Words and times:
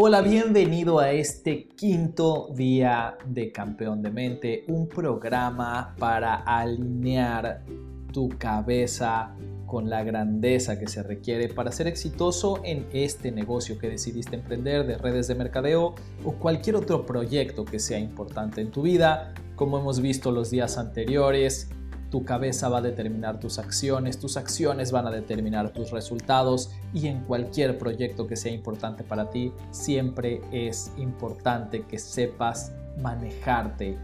Hola, 0.00 0.20
bienvenido 0.20 1.00
a 1.00 1.10
este 1.10 1.66
quinto 1.70 2.50
día 2.54 3.18
de 3.26 3.50
Campeón 3.50 4.00
de 4.00 4.12
Mente, 4.12 4.64
un 4.68 4.88
programa 4.88 5.96
para 5.98 6.36
alinear 6.36 7.64
tu 8.12 8.28
cabeza 8.28 9.34
con 9.66 9.90
la 9.90 10.04
grandeza 10.04 10.78
que 10.78 10.86
se 10.86 11.02
requiere 11.02 11.48
para 11.48 11.72
ser 11.72 11.88
exitoso 11.88 12.60
en 12.62 12.86
este 12.92 13.32
negocio 13.32 13.76
que 13.76 13.90
decidiste 13.90 14.36
emprender 14.36 14.86
de 14.86 14.98
redes 14.98 15.26
de 15.26 15.34
mercadeo 15.34 15.96
o 16.24 16.32
cualquier 16.34 16.76
otro 16.76 17.04
proyecto 17.04 17.64
que 17.64 17.80
sea 17.80 17.98
importante 17.98 18.60
en 18.60 18.70
tu 18.70 18.82
vida. 18.82 19.34
Como 19.56 19.80
hemos 19.80 20.00
visto 20.00 20.30
los 20.30 20.48
días 20.52 20.78
anteriores, 20.78 21.70
tu 22.10 22.24
cabeza 22.24 22.68
va 22.68 22.78
a 22.78 22.82
determinar 22.82 23.38
tus 23.38 23.58
acciones, 23.58 24.18
tus 24.18 24.36
acciones 24.36 24.92
van 24.92 25.06
a 25.06 25.10
determinar 25.10 25.72
tus 25.72 25.90
resultados 25.90 26.70
y 26.94 27.06
en 27.06 27.20
cualquier 27.24 27.78
proyecto 27.78 28.26
que 28.26 28.36
sea 28.36 28.52
importante 28.52 29.04
para 29.04 29.30
ti, 29.30 29.52
siempre 29.70 30.40
es 30.52 30.90
importante 30.96 31.82
que 31.82 31.98
sepas 31.98 32.72
manejarte 33.00 33.98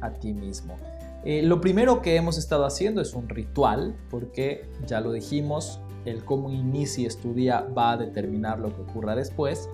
a 0.00 0.10
ti 0.10 0.32
mismo. 0.32 0.76
Eh, 1.24 1.42
lo 1.42 1.60
primero 1.60 2.02
que 2.02 2.16
hemos 2.16 2.36
estado 2.36 2.66
haciendo 2.66 3.00
es 3.00 3.14
un 3.14 3.28
ritual, 3.28 3.96
porque 4.10 4.68
ya 4.86 5.00
lo 5.00 5.12
dijimos, 5.12 5.80
el 6.04 6.22
cómo 6.24 6.50
inicies 6.50 7.16
tu 7.16 7.32
día 7.32 7.66
va 7.76 7.92
a 7.92 7.96
determinar 7.96 8.58
lo 8.58 8.74
que 8.74 8.82
ocurra 8.82 9.14
después. 9.14 9.70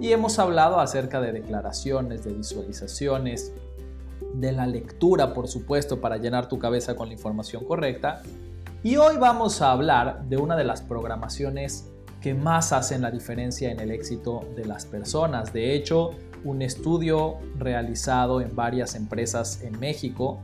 Y 0.00 0.12
hemos 0.12 0.38
hablado 0.38 0.80
acerca 0.80 1.20
de 1.20 1.32
declaraciones, 1.32 2.24
de 2.24 2.32
visualizaciones, 2.32 3.52
de 4.34 4.52
la 4.52 4.66
lectura, 4.66 5.32
por 5.32 5.48
supuesto, 5.48 6.00
para 6.00 6.16
llenar 6.16 6.48
tu 6.48 6.58
cabeza 6.58 6.96
con 6.96 7.08
la 7.08 7.14
información 7.14 7.64
correcta. 7.64 8.22
Y 8.82 8.96
hoy 8.96 9.16
vamos 9.18 9.62
a 9.62 9.72
hablar 9.72 10.24
de 10.24 10.36
una 10.36 10.56
de 10.56 10.64
las 10.64 10.82
programaciones 10.82 11.90
que 12.20 12.34
más 12.34 12.72
hacen 12.72 13.02
la 13.02 13.10
diferencia 13.10 13.70
en 13.70 13.80
el 13.80 13.90
éxito 13.90 14.44
de 14.56 14.64
las 14.64 14.86
personas. 14.86 15.52
De 15.52 15.74
hecho, 15.74 16.10
un 16.44 16.62
estudio 16.62 17.36
realizado 17.58 18.40
en 18.40 18.54
varias 18.54 18.94
empresas 18.94 19.62
en 19.62 19.78
México 19.78 20.40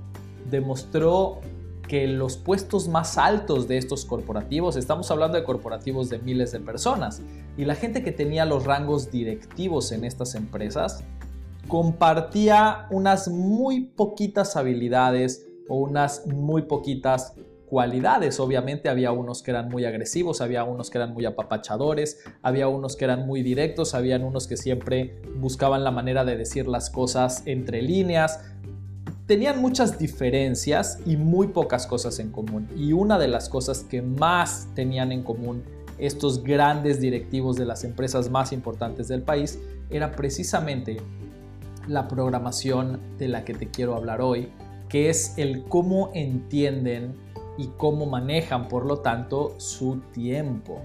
demostró 0.50 1.41
que 1.86 2.06
los 2.06 2.36
puestos 2.36 2.86
más 2.86 3.18
altos 3.18 3.66
de 3.66 3.77
estos 3.77 4.05
corporativos, 4.05 4.77
estamos 4.77 5.11
hablando 5.11 5.36
de 5.36 5.44
corporativos 5.44 6.08
de 6.08 6.18
miles 6.20 6.52
de 6.52 6.61
personas, 6.61 7.20
y 7.56 7.64
la 7.64 7.74
gente 7.74 8.05
que 8.05 8.12
tenía 8.12 8.44
los 8.44 8.64
rangos 8.64 9.11
directivos 9.11 9.91
en 9.91 10.05
estas 10.05 10.34
empresas, 10.34 11.02
compartía 11.70 12.88
unas 12.90 13.28
muy 13.28 13.84
poquitas 13.84 14.56
habilidades 14.56 15.46
o 15.68 15.77
unas 15.77 16.27
muy 16.27 16.62
poquitas 16.62 17.32
cualidades. 17.66 18.40
Obviamente 18.40 18.88
había 18.88 19.12
unos 19.12 19.42
que 19.42 19.52
eran 19.52 19.68
muy 19.68 19.84
agresivos, 19.84 20.40
había 20.40 20.64
unos 20.64 20.90
que 20.90 20.98
eran 20.98 21.14
muy 21.14 21.24
apapachadores, 21.24 22.18
había 22.42 22.66
unos 22.66 22.96
que 22.96 23.04
eran 23.04 23.24
muy 23.24 23.42
directos, 23.42 23.94
había 23.94 24.18
unos 24.18 24.48
que 24.48 24.56
siempre 24.56 25.22
buscaban 25.36 25.84
la 25.84 25.92
manera 25.92 26.24
de 26.24 26.36
decir 26.36 26.66
las 26.66 26.90
cosas 26.90 27.44
entre 27.46 27.80
líneas. 27.82 28.40
Tenían 29.27 29.62
muchas 29.62 29.96
diferencias 29.96 30.98
y 31.06 31.16
muy 31.16 31.46
pocas 31.46 31.86
cosas 31.86 32.18
en 32.18 32.32
común. 32.32 32.68
Y 32.77 32.92
una 32.92 33.16
de 33.16 33.28
las 33.28 33.48
cosas 33.48 33.84
que 33.84 34.02
más 34.02 34.66
tenían 34.74 35.12
en 35.12 35.22
común 35.22 35.62
estos 35.98 36.42
grandes 36.42 37.00
directivos 37.00 37.55
de 37.55 37.66
las 37.66 37.84
empresas 37.84 38.28
más 38.28 38.52
importantes 38.52 39.06
del 39.06 39.22
país 39.22 39.60
era 39.90 40.10
precisamente 40.10 40.96
la 41.91 42.06
programación 42.06 43.00
de 43.19 43.28
la 43.28 43.44
que 43.44 43.52
te 43.52 43.69
quiero 43.69 43.96
hablar 43.96 44.20
hoy, 44.20 44.52
que 44.88 45.10
es 45.10 45.34
el 45.38 45.64
cómo 45.64 46.10
entienden 46.14 47.16
y 47.58 47.66
cómo 47.77 48.06
manejan, 48.06 48.69
por 48.69 48.86
lo 48.86 49.00
tanto, 49.00 49.55
su 49.58 50.00
tiempo. 50.12 50.80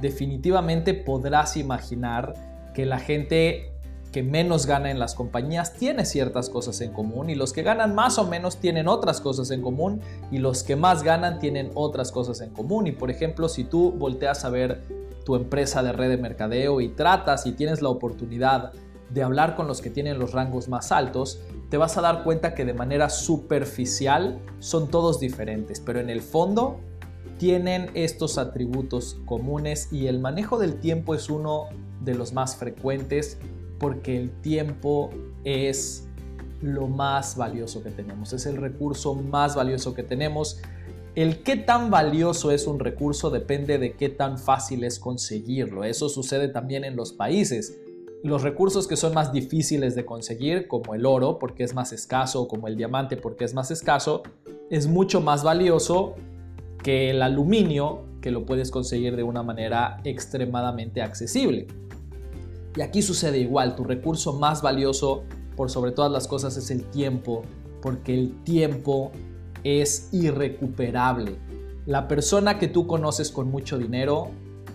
Definitivamente 0.00 0.92
podrás 0.92 1.56
imaginar 1.56 2.34
que 2.74 2.84
la 2.84 2.98
gente 2.98 3.72
que 4.10 4.24
menos 4.24 4.66
gana 4.66 4.90
en 4.90 4.98
las 4.98 5.14
compañías 5.14 5.74
tiene 5.74 6.04
ciertas 6.04 6.50
cosas 6.50 6.80
en 6.80 6.92
común 6.92 7.30
y 7.30 7.36
los 7.36 7.52
que 7.52 7.62
ganan 7.62 7.94
más 7.94 8.18
o 8.18 8.26
menos 8.26 8.56
tienen 8.56 8.88
otras 8.88 9.20
cosas 9.20 9.52
en 9.52 9.62
común 9.62 10.00
y 10.32 10.38
los 10.38 10.64
que 10.64 10.74
más 10.74 11.04
ganan 11.04 11.38
tienen 11.38 11.70
otras 11.74 12.10
cosas 12.10 12.40
en 12.40 12.50
común. 12.50 12.88
Y 12.88 12.92
por 12.92 13.12
ejemplo, 13.12 13.48
si 13.48 13.62
tú 13.62 13.92
volteas 13.92 14.44
a 14.44 14.50
ver 14.50 14.82
tu 15.24 15.36
empresa 15.36 15.84
de 15.84 15.92
red 15.92 16.08
de 16.08 16.16
mercadeo 16.16 16.80
y 16.80 16.88
tratas 16.88 17.46
y 17.46 17.52
tienes 17.52 17.82
la 17.82 17.88
oportunidad 17.88 18.72
de 19.12 19.22
hablar 19.22 19.56
con 19.56 19.66
los 19.66 19.80
que 19.80 19.90
tienen 19.90 20.18
los 20.18 20.32
rangos 20.32 20.68
más 20.68 20.92
altos, 20.92 21.40
te 21.68 21.76
vas 21.76 21.96
a 21.96 22.00
dar 22.00 22.24
cuenta 22.24 22.54
que 22.54 22.64
de 22.64 22.74
manera 22.74 23.10
superficial 23.10 24.40
son 24.58 24.88
todos 24.88 25.20
diferentes, 25.20 25.80
pero 25.80 26.00
en 26.00 26.10
el 26.10 26.20
fondo 26.20 26.80
tienen 27.38 27.90
estos 27.94 28.38
atributos 28.38 29.18
comunes 29.24 29.88
y 29.90 30.06
el 30.06 30.20
manejo 30.20 30.58
del 30.58 30.76
tiempo 30.78 31.14
es 31.14 31.30
uno 31.30 31.68
de 32.00 32.14
los 32.14 32.32
más 32.32 32.56
frecuentes 32.56 33.38
porque 33.78 34.16
el 34.16 34.30
tiempo 34.30 35.10
es 35.44 36.06
lo 36.60 36.86
más 36.86 37.36
valioso 37.36 37.82
que 37.82 37.90
tenemos, 37.90 38.32
es 38.32 38.46
el 38.46 38.56
recurso 38.56 39.14
más 39.14 39.56
valioso 39.56 39.94
que 39.94 40.02
tenemos. 40.02 40.60
El 41.14 41.42
qué 41.42 41.56
tan 41.56 41.90
valioso 41.90 42.52
es 42.52 42.66
un 42.66 42.78
recurso 42.78 43.30
depende 43.30 43.78
de 43.78 43.94
qué 43.96 44.10
tan 44.10 44.38
fácil 44.38 44.84
es 44.84 45.00
conseguirlo. 45.00 45.82
Eso 45.82 46.08
sucede 46.08 46.48
también 46.48 46.84
en 46.84 46.94
los 46.94 47.12
países. 47.12 47.79
Los 48.22 48.42
recursos 48.42 48.86
que 48.86 48.96
son 48.96 49.14
más 49.14 49.32
difíciles 49.32 49.94
de 49.94 50.04
conseguir, 50.04 50.68
como 50.68 50.94
el 50.94 51.06
oro 51.06 51.38
porque 51.38 51.64
es 51.64 51.74
más 51.74 51.92
escaso, 51.92 52.48
como 52.48 52.68
el 52.68 52.76
diamante 52.76 53.16
porque 53.16 53.44
es 53.44 53.54
más 53.54 53.70
escaso, 53.70 54.22
es 54.68 54.86
mucho 54.86 55.22
más 55.22 55.42
valioso 55.42 56.16
que 56.82 57.10
el 57.10 57.22
aluminio 57.22 58.04
que 58.20 58.30
lo 58.30 58.44
puedes 58.44 58.70
conseguir 58.70 59.16
de 59.16 59.22
una 59.22 59.42
manera 59.42 60.02
extremadamente 60.04 61.00
accesible. 61.00 61.66
Y 62.76 62.82
aquí 62.82 63.00
sucede 63.00 63.38
igual, 63.38 63.74
tu 63.74 63.84
recurso 63.84 64.34
más 64.34 64.60
valioso 64.60 65.24
por 65.56 65.70
sobre 65.70 65.92
todas 65.92 66.12
las 66.12 66.28
cosas 66.28 66.58
es 66.58 66.70
el 66.70 66.84
tiempo, 66.84 67.42
porque 67.80 68.12
el 68.12 68.42
tiempo 68.44 69.12
es 69.64 70.10
irrecuperable. 70.12 71.36
La 71.86 72.06
persona 72.06 72.58
que 72.58 72.68
tú 72.68 72.86
conoces 72.86 73.30
con 73.30 73.50
mucho 73.50 73.78
dinero 73.78 74.30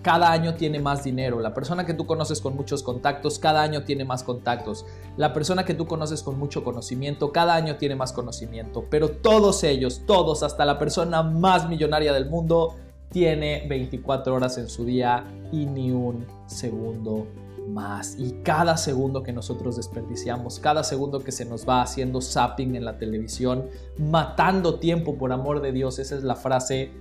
cada 0.06 0.32
año 0.32 0.54
tiene 0.54 0.80
más 0.80 1.04
dinero. 1.04 1.40
La 1.40 1.56
persona 1.56 1.84
que 1.84 1.96
tú 1.96 2.06
conoces 2.06 2.40
con 2.40 2.56
muchos 2.56 2.84
contactos, 2.84 3.40
cada 3.40 3.64
año 3.64 3.86
tiene 3.86 4.06
más 4.06 4.24
contactos. 4.24 4.86
La 5.18 5.34
persona 5.34 5.66
que 5.66 5.74
tú 5.74 5.88
conoces 5.88 6.22
con 6.22 6.38
mucho 6.38 6.64
conocimiento, 6.64 7.32
cada 7.32 7.56
año 7.56 7.78
tiene 7.78 7.96
más 7.96 8.14
conocimiento. 8.14 8.86
Pero 8.92 9.10
todos 9.10 9.64
ellos, 9.64 10.04
todos, 10.06 10.44
hasta 10.44 10.64
la 10.64 10.78
persona 10.78 11.24
más 11.24 11.68
millonaria 11.68 12.14
del 12.14 12.30
mundo, 12.30 12.76
tiene 13.10 13.66
24 13.68 14.36
horas 14.36 14.60
en 14.60 14.70
su 14.70 14.86
día 14.86 15.26
y 15.52 15.66
ni 15.66 15.90
un 15.90 16.28
segundo 16.46 17.26
más. 17.68 18.16
Y 18.20 18.44
cada 18.44 18.78
segundo 18.78 19.24
que 19.24 19.34
nosotros 19.34 19.76
desperdiciamos, 19.76 20.60
cada 20.60 20.84
segundo 20.84 21.24
que 21.24 21.32
se 21.32 21.46
nos 21.46 21.68
va 21.68 21.82
haciendo 21.82 22.22
zapping 22.22 22.76
en 22.76 22.86
la 22.86 23.00
televisión, 23.00 23.70
matando 23.98 24.78
tiempo 24.78 25.18
por 25.18 25.32
amor 25.32 25.64
de 25.64 25.72
Dios, 25.72 25.98
esa 25.98 26.16
es 26.16 26.24
la 26.24 26.36
frase 26.36 26.92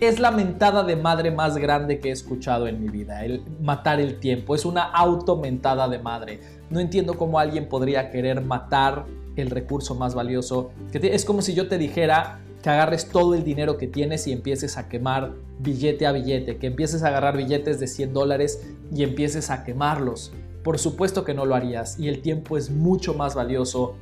es 0.00 0.18
la 0.18 0.30
mentada 0.30 0.82
de 0.82 0.96
madre 0.96 1.30
más 1.30 1.56
grande 1.56 1.98
que 1.98 2.08
he 2.08 2.12
escuchado 2.12 2.66
en 2.66 2.80
mi 2.80 2.88
vida, 2.88 3.24
el 3.24 3.42
matar 3.60 4.00
el 4.00 4.18
tiempo. 4.18 4.54
Es 4.54 4.64
una 4.64 4.82
auto-mentada 4.82 5.88
de 5.88 5.98
madre. 5.98 6.40
No 6.70 6.80
entiendo 6.80 7.14
cómo 7.14 7.38
alguien 7.38 7.68
podría 7.68 8.10
querer 8.10 8.40
matar 8.42 9.04
el 9.36 9.50
recurso 9.50 9.94
más 9.94 10.14
valioso. 10.14 10.70
Es 10.92 11.24
como 11.24 11.42
si 11.42 11.54
yo 11.54 11.68
te 11.68 11.78
dijera 11.78 12.40
que 12.62 12.70
agarres 12.70 13.08
todo 13.08 13.34
el 13.34 13.44
dinero 13.44 13.76
que 13.76 13.86
tienes 13.86 14.26
y 14.26 14.32
empieces 14.32 14.78
a 14.78 14.88
quemar 14.88 15.32
billete 15.58 16.06
a 16.06 16.12
billete, 16.12 16.58
que 16.58 16.68
empieces 16.68 17.02
a 17.02 17.08
agarrar 17.08 17.36
billetes 17.36 17.80
de 17.80 17.86
100 17.86 18.12
dólares 18.12 18.66
y 18.94 19.02
empieces 19.02 19.50
a 19.50 19.64
quemarlos. 19.64 20.32
Por 20.62 20.78
supuesto 20.78 21.24
que 21.24 21.34
no 21.34 21.44
lo 21.44 21.54
harías 21.54 21.98
y 21.98 22.08
el 22.08 22.22
tiempo 22.22 22.56
es 22.56 22.70
mucho 22.70 23.14
más 23.14 23.34
valioso 23.34 23.96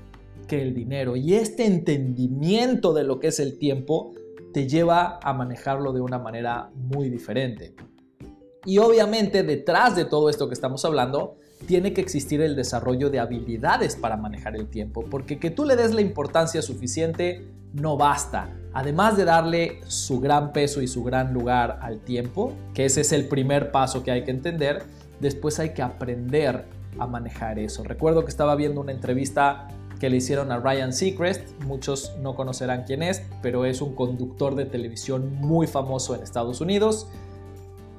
que 0.46 0.60
el 0.60 0.74
dinero. 0.74 1.16
Y 1.16 1.34
este 1.34 1.64
entendimiento 1.64 2.92
de 2.92 3.04
lo 3.04 3.18
que 3.18 3.28
es 3.28 3.40
el 3.40 3.58
tiempo 3.58 4.12
te 4.52 4.68
lleva 4.68 5.18
a 5.22 5.32
manejarlo 5.32 5.92
de 5.92 6.00
una 6.00 6.18
manera 6.18 6.70
muy 6.74 7.08
diferente. 7.08 7.74
Y 8.64 8.78
obviamente 8.78 9.42
detrás 9.42 9.96
de 9.96 10.04
todo 10.04 10.28
esto 10.28 10.48
que 10.48 10.54
estamos 10.54 10.84
hablando, 10.84 11.36
tiene 11.66 11.92
que 11.92 12.00
existir 12.00 12.40
el 12.40 12.56
desarrollo 12.56 13.10
de 13.10 13.20
habilidades 13.20 13.96
para 13.96 14.16
manejar 14.16 14.56
el 14.56 14.68
tiempo, 14.68 15.04
porque 15.10 15.38
que 15.38 15.50
tú 15.50 15.64
le 15.64 15.76
des 15.76 15.94
la 15.94 16.00
importancia 16.00 16.62
suficiente 16.62 17.46
no 17.72 17.96
basta. 17.96 18.50
Además 18.72 19.16
de 19.16 19.24
darle 19.24 19.80
su 19.86 20.20
gran 20.20 20.52
peso 20.52 20.82
y 20.82 20.88
su 20.88 21.04
gran 21.04 21.32
lugar 21.32 21.78
al 21.82 22.00
tiempo, 22.00 22.52
que 22.74 22.84
ese 22.84 23.02
es 23.02 23.12
el 23.12 23.28
primer 23.28 23.70
paso 23.70 24.02
que 24.02 24.10
hay 24.10 24.24
que 24.24 24.30
entender, 24.30 24.82
después 25.20 25.58
hay 25.58 25.70
que 25.70 25.82
aprender 25.82 26.64
a 26.98 27.06
manejar 27.06 27.58
eso. 27.58 27.84
Recuerdo 27.84 28.24
que 28.24 28.30
estaba 28.30 28.54
viendo 28.56 28.80
una 28.80 28.92
entrevista 28.92 29.68
que 30.00 30.10
le 30.10 30.16
hicieron 30.16 30.50
a 30.50 30.58
Ryan 30.58 30.92
Seacrest. 30.92 31.62
Muchos 31.64 32.16
no 32.20 32.34
conocerán 32.34 32.84
quién 32.84 33.02
es, 33.02 33.22
pero 33.42 33.66
es 33.66 33.80
un 33.82 33.94
conductor 33.94 34.56
de 34.56 34.64
televisión 34.64 35.36
muy 35.36 35.66
famoso 35.66 36.16
en 36.16 36.22
Estados 36.22 36.60
Unidos. 36.60 37.06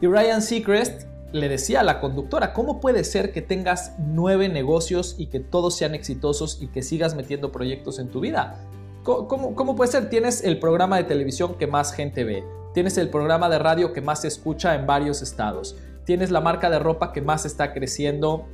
Y 0.02 0.08
Ryan 0.08 0.42
Seacrest 0.42 1.04
le 1.32 1.48
decía 1.48 1.82
a 1.82 1.84
la 1.84 2.02
conductora, 2.02 2.54
¿cómo 2.54 2.82
puede 2.82 3.04
ser 3.04 3.32
que 3.32 3.42
tengas 3.42 3.94
nueve 4.00 4.50
negocios 4.50 5.16
y 5.18 5.28
que 5.28 5.40
todos 5.40 5.76
sean 5.78 5.96
exitosos 5.96 6.58
y 6.60 6.68
que 6.68 6.82
sigas 6.82 7.16
metiendo 7.16 7.52
proyectos 7.52 8.00
en 8.00 8.10
tu 8.10 8.20
vida? 8.20 8.60
¿Cómo, 9.04 9.56
cómo 9.56 9.76
puede 9.76 9.92
ser? 9.92 10.10
Tienes 10.10 10.44
el 10.44 10.60
programa 10.60 10.98
de 10.98 11.06
televisión 11.06 11.56
que 11.58 11.68
más 11.68 11.94
gente 11.94 12.24
ve, 12.24 12.44
tienes 12.74 12.98
el 12.98 13.10
programa 13.10 13.50
de 13.50 13.60
radio 13.60 13.94
que 13.94 14.02
más 14.02 14.22
se 14.22 14.28
escucha 14.28 14.76
en 14.76 14.86
varios 14.86 15.22
estados, 15.22 15.76
tienes 16.06 16.30
la 16.30 16.42
marca 16.42 16.70
de 16.70 16.78
ropa 16.78 17.12
que 17.12 17.22
más 17.22 17.46
está 17.46 17.74
creciendo 17.74 18.46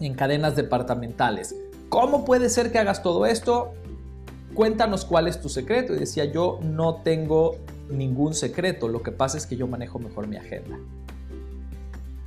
en 0.00 0.14
cadenas 0.14 0.56
departamentales. 0.56 1.54
¿Cómo 1.88 2.24
puede 2.24 2.50
ser 2.50 2.70
que 2.70 2.78
hagas 2.78 3.02
todo 3.02 3.26
esto? 3.26 3.72
Cuéntanos 4.54 5.04
cuál 5.04 5.28
es 5.28 5.40
tu 5.40 5.48
secreto. 5.48 5.94
Y 5.94 5.98
decía, 5.98 6.26
yo 6.26 6.60
no 6.62 6.96
tengo 6.96 7.56
ningún 7.90 8.34
secreto, 8.34 8.88
lo 8.88 9.02
que 9.02 9.12
pasa 9.12 9.38
es 9.38 9.46
que 9.46 9.56
yo 9.56 9.66
manejo 9.66 9.98
mejor 9.98 10.26
mi 10.26 10.36
agenda. 10.36 10.78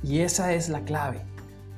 Y 0.02 0.20
esa 0.20 0.54
es 0.54 0.68
la 0.68 0.84
clave. 0.84 1.20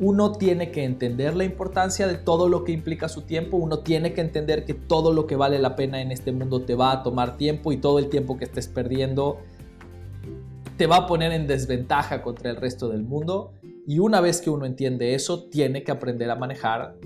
Uno 0.01 0.33
tiene 0.33 0.71
que 0.71 0.85
entender 0.85 1.37
la 1.37 1.45
importancia 1.45 2.07
de 2.09 2.15
todo 2.15 2.49
lo 2.49 2.65
que 2.65 2.73
implica 2.73 3.09
su 3.09 3.23
tiempo, 3.23 3.59
uno 3.59 3.81
tiene 3.81 4.13
que 4.13 4.23
entender 4.23 4.65
que 4.65 4.75
todo 4.75 5.13
lo 5.13 5.27
que 5.27 5.37
vale 5.37 5.59
la 5.59 5.77
pena 5.77 6.01
en 6.01 6.11
este 6.11 6.33
mundo 6.33 6.63
te 6.63 6.75
va 6.75 6.91
a 6.91 7.03
tomar 7.03 7.37
tiempo 7.37 7.71
y 7.71 7.77
todo 7.77 7.99
el 7.99 8.09
tiempo 8.09 8.37
que 8.37 8.45
estés 8.45 8.67
perdiendo 8.67 9.39
te 10.77 10.89
va 10.89 10.97
a 10.97 11.07
poner 11.07 11.31
en 11.31 11.47
desventaja 11.47 12.23
contra 12.23 12.51
el 12.51 12.57
resto 12.57 12.89
del 12.89 13.05
mundo. 13.05 13.53
Y 13.87 14.01
una 14.01 14.21
vez 14.21 14.41
que 14.41 14.51
uno 14.51 14.67
entiende 14.67 15.15
eso, 15.15 15.45
tiene 15.45 15.85
que 15.85 15.93
aprender 15.93 16.31
a 16.31 16.35
manejar 16.35 16.97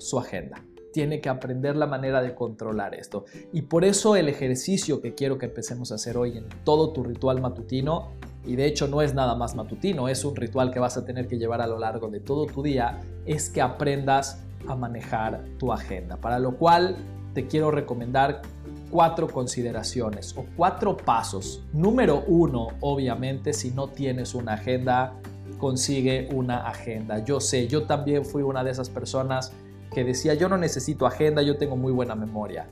su 0.00 0.18
agenda. 0.18 0.64
Tiene 0.92 1.20
que 1.20 1.28
aprender 1.28 1.76
la 1.76 1.86
manera 1.86 2.20
de 2.20 2.34
controlar 2.34 2.94
esto. 2.94 3.24
Y 3.52 3.62
por 3.62 3.84
eso 3.84 4.16
el 4.16 4.28
ejercicio 4.28 5.00
que 5.00 5.14
quiero 5.14 5.38
que 5.38 5.46
empecemos 5.46 5.92
a 5.92 5.94
hacer 5.94 6.16
hoy 6.16 6.36
en 6.36 6.48
todo 6.64 6.92
tu 6.92 7.04
ritual 7.04 7.40
matutino 7.40 8.12
y 8.44 8.56
de 8.56 8.66
hecho 8.66 8.88
no 8.88 9.02
es 9.02 9.14
nada 9.14 9.36
más 9.36 9.54
matutino, 9.54 10.08
es 10.08 10.24
un 10.24 10.34
ritual 10.34 10.72
que 10.72 10.80
vas 10.80 10.96
a 10.96 11.04
tener 11.04 11.28
que 11.28 11.38
llevar 11.38 11.60
a 11.60 11.66
lo 11.66 11.78
largo 11.78 12.08
de 12.08 12.20
todo 12.20 12.46
tu 12.46 12.62
día, 12.62 13.00
es 13.26 13.50
que 13.50 13.60
aprendas 13.60 14.42
a 14.66 14.74
manejar 14.74 15.44
tu 15.58 15.72
agenda. 15.72 16.16
Para 16.16 16.38
lo 16.38 16.56
cual 16.56 16.96
te 17.34 17.46
quiero 17.46 17.70
recomendar 17.70 18.42
cuatro 18.90 19.28
consideraciones 19.28 20.36
o 20.36 20.44
cuatro 20.56 20.96
pasos. 20.96 21.62
Número 21.72 22.24
uno, 22.26 22.68
obviamente, 22.80 23.52
si 23.52 23.70
no 23.70 23.88
tienes 23.88 24.34
una 24.34 24.54
agenda, 24.54 25.14
consigue 25.58 26.28
una 26.32 26.66
agenda. 26.66 27.24
Yo 27.24 27.40
sé, 27.40 27.68
yo 27.68 27.84
también 27.84 28.24
fui 28.24 28.42
una 28.42 28.64
de 28.64 28.70
esas 28.70 28.90
personas 28.90 29.52
que 29.92 30.04
decía, 30.04 30.34
yo 30.34 30.48
no 30.48 30.56
necesito 30.56 31.06
agenda, 31.06 31.42
yo 31.42 31.56
tengo 31.56 31.76
muy 31.76 31.92
buena 31.92 32.14
memoria. 32.14 32.66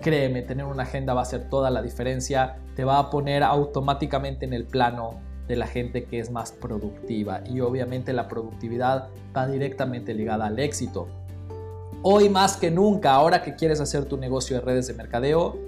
Créeme, 0.00 0.42
tener 0.42 0.64
una 0.64 0.84
agenda 0.84 1.14
va 1.14 1.20
a 1.20 1.22
hacer 1.22 1.48
toda 1.48 1.70
la 1.70 1.82
diferencia, 1.82 2.56
te 2.76 2.84
va 2.84 2.98
a 2.98 3.10
poner 3.10 3.42
automáticamente 3.42 4.44
en 4.44 4.52
el 4.52 4.64
plano 4.64 5.20
de 5.48 5.56
la 5.56 5.66
gente 5.66 6.04
que 6.04 6.20
es 6.20 6.30
más 6.30 6.52
productiva 6.52 7.40
y 7.46 7.60
obviamente 7.60 8.12
la 8.12 8.28
productividad 8.28 9.08
va 9.36 9.46
directamente 9.46 10.14
ligada 10.14 10.46
al 10.46 10.58
éxito. 10.58 11.08
Hoy 12.02 12.28
más 12.28 12.56
que 12.56 12.70
nunca, 12.70 13.14
ahora 13.14 13.42
que 13.42 13.56
quieres 13.56 13.80
hacer 13.80 14.04
tu 14.04 14.18
negocio 14.18 14.56
de 14.56 14.62
redes 14.62 14.86
de 14.86 14.94
mercadeo, 14.94 15.58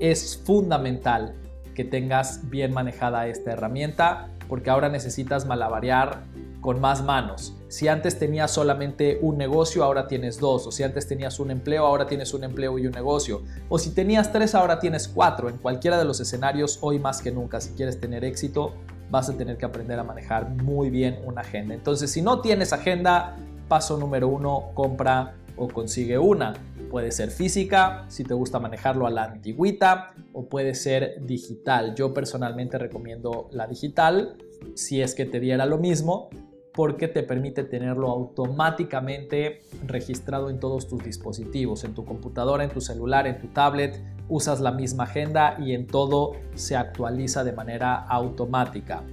es 0.00 0.36
fundamental 0.44 1.34
que 1.74 1.84
tengas 1.84 2.50
bien 2.50 2.72
manejada 2.72 3.28
esta 3.28 3.52
herramienta 3.52 4.30
porque 4.48 4.70
ahora 4.70 4.88
necesitas 4.88 5.46
malabarear 5.46 6.22
con 6.60 6.80
más 6.80 7.04
manos. 7.04 7.54
Si 7.74 7.88
antes 7.88 8.20
tenías 8.20 8.52
solamente 8.52 9.18
un 9.20 9.36
negocio, 9.36 9.82
ahora 9.82 10.06
tienes 10.06 10.38
dos. 10.38 10.64
O 10.68 10.70
si 10.70 10.84
antes 10.84 11.08
tenías 11.08 11.40
un 11.40 11.50
empleo, 11.50 11.84
ahora 11.84 12.06
tienes 12.06 12.32
un 12.32 12.44
empleo 12.44 12.78
y 12.78 12.86
un 12.86 12.92
negocio. 12.92 13.42
O 13.68 13.80
si 13.80 13.90
tenías 13.90 14.30
tres, 14.30 14.54
ahora 14.54 14.78
tienes 14.78 15.08
cuatro. 15.08 15.48
En 15.48 15.58
cualquiera 15.58 15.98
de 15.98 16.04
los 16.04 16.20
escenarios, 16.20 16.78
hoy 16.82 17.00
más 17.00 17.20
que 17.20 17.32
nunca, 17.32 17.60
si 17.60 17.72
quieres 17.72 17.98
tener 17.98 18.24
éxito, 18.24 18.74
vas 19.10 19.28
a 19.28 19.36
tener 19.36 19.56
que 19.56 19.64
aprender 19.64 19.98
a 19.98 20.04
manejar 20.04 20.50
muy 20.50 20.88
bien 20.88 21.18
una 21.24 21.40
agenda. 21.40 21.74
Entonces, 21.74 22.12
si 22.12 22.22
no 22.22 22.40
tienes 22.42 22.72
agenda, 22.72 23.38
paso 23.66 23.98
número 23.98 24.28
uno, 24.28 24.70
compra 24.74 25.34
o 25.56 25.66
consigue 25.66 26.16
una. 26.16 26.54
Puede 26.92 27.10
ser 27.10 27.32
física, 27.32 28.04
si 28.06 28.22
te 28.22 28.34
gusta 28.34 28.60
manejarlo 28.60 29.04
a 29.04 29.10
la 29.10 29.24
antigüita, 29.24 30.14
o 30.32 30.46
puede 30.46 30.76
ser 30.76 31.26
digital. 31.26 31.96
Yo 31.96 32.14
personalmente 32.14 32.78
recomiendo 32.78 33.48
la 33.50 33.66
digital, 33.66 34.36
si 34.74 35.02
es 35.02 35.16
que 35.16 35.24
te 35.24 35.40
diera 35.40 35.66
lo 35.66 35.78
mismo, 35.78 36.30
porque 36.74 37.06
te 37.06 37.22
permite 37.22 37.62
tenerlo 37.62 38.10
automáticamente 38.10 39.62
registrado 39.86 40.50
en 40.50 40.58
todos 40.58 40.88
tus 40.88 41.02
dispositivos, 41.04 41.84
en 41.84 41.94
tu 41.94 42.04
computadora, 42.04 42.64
en 42.64 42.70
tu 42.70 42.80
celular, 42.80 43.28
en 43.28 43.38
tu 43.38 43.46
tablet, 43.48 44.02
usas 44.28 44.60
la 44.60 44.72
misma 44.72 45.04
agenda 45.04 45.56
y 45.60 45.72
en 45.72 45.86
todo 45.86 46.32
se 46.54 46.76
actualiza 46.76 47.44
de 47.44 47.52
manera 47.52 47.94
automática. 47.94 49.04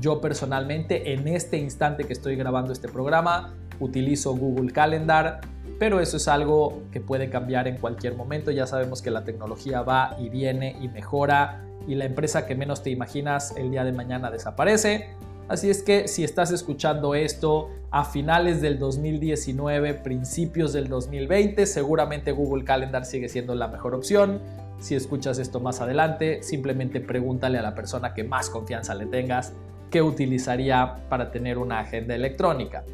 Yo 0.00 0.20
personalmente 0.20 1.12
en 1.12 1.26
este 1.26 1.58
instante 1.58 2.04
que 2.04 2.12
estoy 2.12 2.36
grabando 2.36 2.72
este 2.72 2.86
programa 2.86 3.54
utilizo 3.80 4.36
Google 4.36 4.70
Calendar, 4.70 5.40
pero 5.80 5.98
eso 5.98 6.18
es 6.18 6.28
algo 6.28 6.82
que 6.92 7.00
puede 7.00 7.30
cambiar 7.30 7.66
en 7.66 7.78
cualquier 7.78 8.14
momento. 8.14 8.52
Ya 8.52 8.68
sabemos 8.68 9.02
que 9.02 9.10
la 9.10 9.24
tecnología 9.24 9.82
va 9.82 10.16
y 10.20 10.28
viene 10.28 10.76
y 10.80 10.86
mejora 10.88 11.64
y 11.88 11.96
la 11.96 12.04
empresa 12.04 12.46
que 12.46 12.54
menos 12.54 12.84
te 12.84 12.90
imaginas 12.90 13.56
el 13.56 13.72
día 13.72 13.82
de 13.82 13.92
mañana 13.92 14.30
desaparece. 14.30 15.16
Así 15.50 15.68
es 15.68 15.82
que 15.82 16.06
si 16.06 16.22
estás 16.22 16.52
escuchando 16.52 17.16
esto 17.16 17.70
a 17.90 18.04
finales 18.04 18.62
del 18.62 18.78
2019, 18.78 19.94
principios 19.94 20.72
del 20.72 20.86
2020, 20.86 21.66
seguramente 21.66 22.30
Google 22.30 22.62
Calendar 22.62 23.04
sigue 23.04 23.28
siendo 23.28 23.56
la 23.56 23.66
mejor 23.66 23.96
opción. 23.96 24.40
Si 24.78 24.94
escuchas 24.94 25.40
esto 25.40 25.58
más 25.58 25.80
adelante, 25.80 26.44
simplemente 26.44 27.00
pregúntale 27.00 27.58
a 27.58 27.62
la 27.62 27.74
persona 27.74 28.14
que 28.14 28.22
más 28.22 28.48
confianza 28.48 28.94
le 28.94 29.06
tengas 29.06 29.52
qué 29.90 30.00
utilizaría 30.02 31.08
para 31.08 31.32
tener 31.32 31.58
una 31.58 31.80
agenda 31.80 32.14
electrónica. 32.14 32.84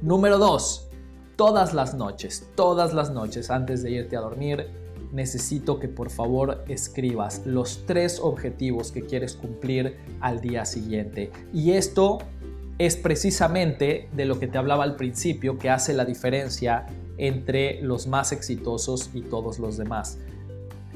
Número 0.00 0.38
2. 0.38 0.90
Todas 1.34 1.74
las 1.74 1.94
noches, 1.94 2.52
todas 2.54 2.94
las 2.94 3.10
noches 3.10 3.50
antes 3.50 3.82
de 3.82 3.90
irte 3.90 4.16
a 4.16 4.20
dormir, 4.20 4.68
necesito 5.12 5.78
que 5.78 5.88
por 5.88 6.10
favor 6.10 6.64
escribas 6.68 7.42
los 7.44 7.84
tres 7.86 8.18
objetivos 8.20 8.90
que 8.90 9.02
quieres 9.02 9.34
cumplir 9.34 9.96
al 10.20 10.40
día 10.40 10.64
siguiente. 10.64 11.30
Y 11.52 11.72
esto 11.72 12.18
es 12.78 12.96
precisamente 12.96 14.08
de 14.12 14.24
lo 14.24 14.40
que 14.40 14.48
te 14.48 14.58
hablaba 14.58 14.84
al 14.84 14.96
principio, 14.96 15.58
que 15.58 15.70
hace 15.70 15.92
la 15.92 16.04
diferencia 16.04 16.86
entre 17.18 17.80
los 17.82 18.06
más 18.06 18.32
exitosos 18.32 19.10
y 19.14 19.22
todos 19.22 19.58
los 19.58 19.76
demás. 19.76 20.18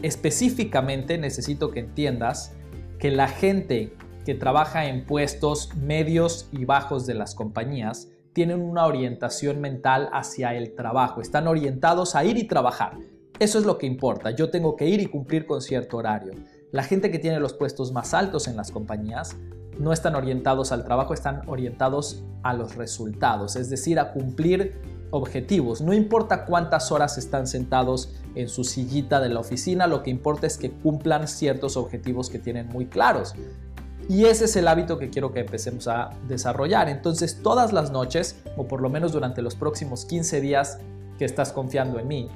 Específicamente 0.02 1.18
necesito 1.18 1.70
que 1.70 1.80
entiendas 1.80 2.54
que 2.98 3.10
la 3.10 3.28
gente 3.28 3.94
que 4.24 4.34
trabaja 4.34 4.86
en 4.86 5.06
puestos 5.06 5.74
medios 5.76 6.48
y 6.50 6.64
bajos 6.64 7.06
de 7.06 7.14
las 7.14 7.34
compañías 7.34 8.08
tienen 8.32 8.60
una 8.60 8.84
orientación 8.84 9.60
mental 9.60 10.10
hacia 10.12 10.54
el 10.54 10.74
trabajo, 10.74 11.20
están 11.20 11.46
orientados 11.46 12.16
a 12.16 12.24
ir 12.24 12.36
y 12.36 12.44
trabajar. 12.44 12.98
Eso 13.38 13.58
es 13.58 13.66
lo 13.66 13.76
que 13.76 13.86
importa. 13.86 14.30
Yo 14.30 14.50
tengo 14.50 14.76
que 14.76 14.86
ir 14.86 15.00
y 15.00 15.06
cumplir 15.06 15.46
con 15.46 15.60
cierto 15.60 15.98
horario. 15.98 16.32
La 16.72 16.82
gente 16.82 17.10
que 17.10 17.18
tiene 17.18 17.38
los 17.38 17.52
puestos 17.52 17.92
más 17.92 18.14
altos 18.14 18.48
en 18.48 18.56
las 18.56 18.70
compañías 18.70 19.36
no 19.78 19.92
están 19.92 20.14
orientados 20.14 20.72
al 20.72 20.84
trabajo, 20.84 21.12
están 21.12 21.42
orientados 21.46 22.24
a 22.42 22.54
los 22.54 22.76
resultados, 22.76 23.56
es 23.56 23.68
decir, 23.68 23.98
a 23.98 24.12
cumplir 24.12 24.80
objetivos. 25.10 25.82
No 25.82 25.92
importa 25.92 26.46
cuántas 26.46 26.90
horas 26.90 27.18
están 27.18 27.46
sentados 27.46 28.14
en 28.34 28.48
su 28.48 28.64
sillita 28.64 29.20
de 29.20 29.28
la 29.28 29.40
oficina, 29.40 29.86
lo 29.86 30.02
que 30.02 30.10
importa 30.10 30.46
es 30.46 30.56
que 30.56 30.70
cumplan 30.70 31.28
ciertos 31.28 31.76
objetivos 31.76 32.30
que 32.30 32.38
tienen 32.38 32.68
muy 32.68 32.86
claros. 32.86 33.34
Y 34.08 34.24
ese 34.24 34.46
es 34.46 34.56
el 34.56 34.66
hábito 34.68 34.98
que 34.98 35.10
quiero 35.10 35.32
que 35.32 35.40
empecemos 35.40 35.88
a 35.88 36.10
desarrollar. 36.26 36.88
Entonces, 36.88 37.42
todas 37.42 37.72
las 37.74 37.90
noches, 37.90 38.36
o 38.56 38.66
por 38.66 38.80
lo 38.80 38.88
menos 38.88 39.12
durante 39.12 39.42
los 39.42 39.56
próximos 39.56 40.06
15 40.06 40.40
días 40.40 40.78
que 41.18 41.24
estás 41.24 41.52
confiando 41.52 41.98
en 41.98 42.08
mí, 42.08 42.28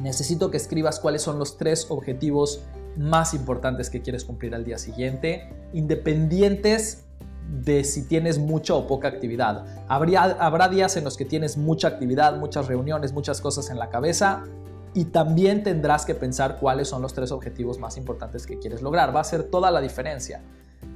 necesito 0.00 0.50
que 0.50 0.56
escribas 0.56 1.00
cuáles 1.00 1.22
son 1.22 1.38
los 1.38 1.56
tres 1.56 1.86
objetivos 1.88 2.62
más 2.96 3.34
importantes 3.34 3.90
que 3.90 4.02
quieres 4.02 4.24
cumplir 4.24 4.54
al 4.54 4.64
día 4.64 4.78
siguiente, 4.78 5.48
independientes 5.72 7.04
de 7.48 7.84
si 7.84 8.06
tienes 8.06 8.38
mucha 8.38 8.74
o 8.74 8.86
poca 8.86 9.08
actividad. 9.08 9.66
habrá 9.88 10.68
días 10.68 10.96
en 10.96 11.04
los 11.04 11.16
que 11.16 11.24
tienes 11.24 11.56
mucha 11.56 11.88
actividad, 11.88 12.36
muchas 12.36 12.66
reuniones, 12.66 13.12
muchas 13.12 13.40
cosas 13.40 13.70
en 13.70 13.78
la 13.78 13.90
cabeza 13.90 14.44
y 14.94 15.06
también 15.06 15.62
tendrás 15.62 16.04
que 16.04 16.14
pensar 16.14 16.58
cuáles 16.58 16.88
son 16.88 17.02
los 17.02 17.14
tres 17.14 17.30
objetivos 17.32 17.78
más 17.78 17.96
importantes 17.96 18.46
que 18.46 18.58
quieres 18.58 18.82
lograr. 18.82 19.14
Va 19.14 19.20
a 19.20 19.24
ser 19.24 19.44
toda 19.44 19.70
la 19.70 19.80
diferencia. 19.80 20.42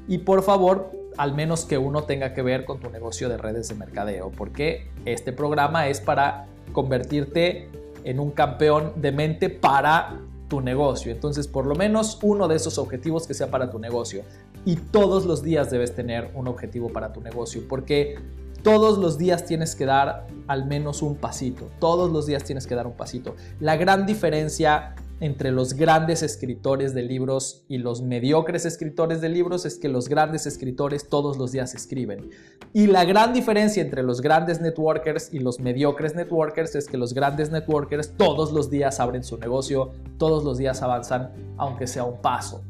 Y 0.08 0.18
por 0.18 0.42
favor, 0.42 0.92
al 1.16 1.34
menos 1.34 1.64
que 1.64 1.78
uno 1.78 2.04
tenga 2.04 2.34
que 2.34 2.42
ver 2.42 2.64
con 2.64 2.80
tu 2.80 2.90
negocio 2.90 3.28
de 3.28 3.36
redes 3.36 3.68
de 3.68 3.74
mercadeo, 3.74 4.30
porque 4.30 4.90
este 5.04 5.32
programa 5.32 5.88
es 5.88 6.00
para 6.00 6.46
convertirte 6.72 7.68
en 8.04 8.20
un 8.20 8.30
campeón 8.30 8.92
de 8.96 9.12
mente 9.12 9.50
para 9.50 10.20
tu 10.48 10.60
negocio. 10.60 11.10
Entonces, 11.10 11.48
por 11.48 11.66
lo 11.66 11.74
menos 11.74 12.18
uno 12.22 12.46
de 12.48 12.56
esos 12.56 12.78
objetivos 12.78 13.26
que 13.26 13.34
sea 13.34 13.50
para 13.50 13.70
tu 13.70 13.78
negocio. 13.78 14.22
Y 14.64 14.76
todos 14.76 15.26
los 15.26 15.42
días 15.42 15.70
debes 15.70 15.94
tener 15.94 16.30
un 16.34 16.48
objetivo 16.48 16.90
para 16.90 17.12
tu 17.12 17.20
negocio, 17.20 17.62
porque 17.68 18.16
todos 18.62 18.98
los 18.98 19.18
días 19.18 19.44
tienes 19.44 19.74
que 19.74 19.84
dar 19.84 20.26
al 20.46 20.66
menos 20.66 21.02
un 21.02 21.16
pasito. 21.16 21.68
Todos 21.80 22.10
los 22.10 22.26
días 22.26 22.44
tienes 22.44 22.66
que 22.66 22.74
dar 22.74 22.86
un 22.86 22.94
pasito. 22.94 23.36
La 23.60 23.76
gran 23.76 24.06
diferencia 24.06 24.94
entre 25.24 25.52
los 25.52 25.72
grandes 25.72 26.22
escritores 26.22 26.92
de 26.92 27.02
libros 27.02 27.64
y 27.66 27.78
los 27.78 28.02
mediocres 28.02 28.66
escritores 28.66 29.22
de 29.22 29.30
libros 29.30 29.64
es 29.64 29.78
que 29.78 29.88
los 29.88 30.10
grandes 30.10 30.44
escritores 30.44 31.08
todos 31.08 31.38
los 31.38 31.50
días 31.50 31.74
escriben. 31.74 32.28
Y 32.74 32.88
la 32.88 33.06
gran 33.06 33.32
diferencia 33.32 33.82
entre 33.82 34.02
los 34.02 34.20
grandes 34.20 34.60
networkers 34.60 35.32
y 35.32 35.38
los 35.38 35.60
mediocres 35.60 36.14
networkers 36.14 36.74
es 36.74 36.86
que 36.86 36.98
los 36.98 37.14
grandes 37.14 37.50
networkers 37.50 38.10
todos 38.18 38.52
los 38.52 38.68
días 38.68 39.00
abren 39.00 39.24
su 39.24 39.38
negocio, 39.38 39.92
todos 40.18 40.44
los 40.44 40.58
días 40.58 40.82
avanzan, 40.82 41.30
aunque 41.56 41.86
sea 41.86 42.04
un 42.04 42.20
paso. 42.20 42.62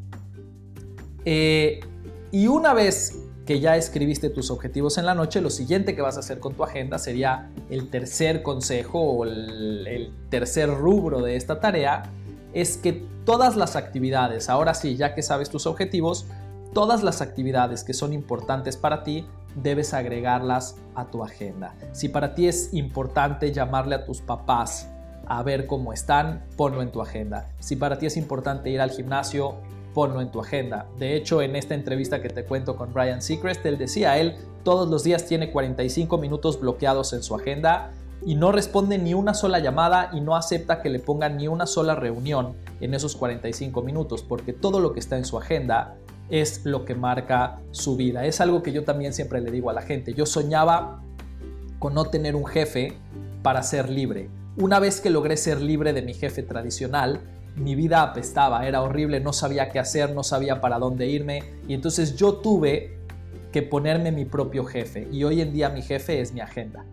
Eh, 1.25 1.81
y 2.31 2.47
una 2.47 2.73
vez 2.73 3.19
que 3.47 3.59
ya 3.59 3.77
escribiste 3.77 4.31
tus 4.31 4.53
objetivos 4.53 4.97
en 4.97 5.07
la 5.07 5.17
noche, 5.17 5.41
lo 5.41 5.51
siguiente 5.51 5.97
que 5.97 6.03
vas 6.03 6.19
a 6.19 6.21
hacer 6.21 6.39
con 6.39 6.55
tu 6.55 6.63
agenda 6.63 7.01
sería 7.01 7.51
el 7.69 7.91
tercer 7.91 8.45
consejo 8.45 9.01
o 9.01 9.25
el, 9.25 9.89
el 9.89 10.13
tercer 10.31 10.71
rubro 10.71 11.21
de 11.21 11.35
esta 11.35 11.59
tarea, 11.59 12.13
es 12.55 12.77
que 12.77 13.05
todas 13.25 13.57
las 13.57 13.77
actividades, 13.77 14.49
ahora 14.49 14.75
sí, 14.75 14.97
ya 14.97 15.15
que 15.15 15.23
sabes 15.23 15.51
tus 15.51 15.67
objetivos, 15.67 16.27
todas 16.73 17.03
las 17.03 17.21
actividades 17.21 17.85
que 17.85 17.93
son 17.93 18.13
importantes 18.13 18.77
para 18.77 19.03
ti, 19.03 19.27
debes 19.57 19.95
agregarlas 19.95 20.77
a 20.95 21.07
tu 21.07 21.23
agenda. 21.23 21.75
Si 21.93 22.09
para 22.09 22.35
ti 22.35 22.49
es 22.49 22.73
importante 22.73 23.53
llamarle 23.53 23.97
a 23.97 24.05
tus 24.05 24.21
papás 24.21 24.89
a 25.27 25.43
ver 25.43 25.67
cómo 25.67 25.93
están, 25.93 26.45
ponlo 26.57 26.83
en 26.83 26.93
tu 26.93 27.01
agenda. 27.01 27.49
Si 27.59 27.77
para 27.77 27.99
ti 27.99 28.07
es 28.07 28.17
importante 28.17 28.71
ir 28.71 28.81
al 28.81 28.91
gimnasio, 28.91 29.57
ponlo 29.95 30.21
en 30.21 30.31
tu 30.31 30.41
agenda. 30.41 30.87
De 30.99 31.17
hecho, 31.17 31.41
en 31.41 31.57
esta 31.57 31.75
entrevista 31.75 32.21
que 32.21 32.29
te 32.29 32.45
cuento 32.45 32.77
con 32.77 32.93
Brian 32.93 33.23
Seacrest, 33.23 33.65
él 33.65 33.79
decía, 33.79 34.19
él 34.19 34.37
todos 34.65 34.89
los 34.89 35.05
días 35.05 35.25
tiene 35.27 35.51
45 35.51 36.19
minutos 36.19 36.61
bloqueados 36.61 37.13
en 37.13 37.23
su 37.23 37.35
agenda 37.35 37.93
y 38.25 38.35
no 38.35 38.53
responde 38.53 38.99
ni 38.99 39.15
una 39.15 39.35
sola 39.35 39.59
llamada 39.59 40.11
y 40.13 40.21
no 40.21 40.37
acepta 40.37 40.81
que 40.83 40.89
le 40.89 40.99
pongan 40.99 41.37
ni 41.37 41.49
una 41.49 41.67
sola 41.67 41.95
reunión 41.95 42.55
en 42.81 42.95
esos 42.95 43.17
45 43.17 43.83
minutos, 43.83 44.23
porque 44.23 44.53
todo 44.53 44.81
lo 44.81 44.93
que 44.93 45.01
está 45.01 45.17
en 45.17 45.25
su 45.25 45.39
agenda 45.39 45.97
es 46.31 46.65
lo 46.65 46.85
que 46.85 46.95
marca 46.95 47.61
su 47.71 47.97
vida. 47.97 48.25
Es 48.25 48.41
algo 48.41 48.63
que 48.63 48.73
yo 48.73 48.85
también 48.85 49.13
siempre 49.13 49.41
le 49.41 49.51
digo 49.51 49.71
a 49.71 49.75
la 49.75 49.83
gente. 49.83 50.15
Yo 50.15 50.27
soñaba 50.27 51.03
con 51.79 51.95
no 51.95 52.07
tener 52.07 52.35
un 52.35 52.47
jefe 52.47 52.95
para 53.43 53.63
ser 53.63 53.91
libre. 53.91 54.31
Una 54.57 54.79
vez 54.79 55.01
que 55.01 55.11
logré 55.11 55.37
ser 55.37 55.61
libre 55.61 55.93
de 55.93 56.03
mi 56.03 56.15
jefe 56.15 56.43
tradicional, 56.43 57.21
mi 57.57 57.75
vida 57.75 58.03
apestaba, 58.03 58.67
era 58.67 58.83
horrible, 58.83 59.21
no 59.21 59.33
sabía 59.33 59.71
qué 59.71 59.79
hacer, 59.79 60.13
no 60.15 60.23
sabía 60.23 60.61
para 60.61 60.79
dónde 60.79 61.07
irme 61.07 61.43
y 61.69 61.75
entonces 61.75 62.17
yo 62.17 62.35
tuve 62.35 62.99
que 63.53 63.63
ponerme 63.63 64.11
mi 64.11 64.25
propio 64.25 64.65
jefe 64.65 65.07
y 65.13 65.23
hoy 65.25 65.41
en 65.41 65.53
día 65.53 65.69
mi 65.69 65.83
jefe 65.83 66.21
es 66.21 66.33
mi 66.33 66.41
agenda. 66.41 66.85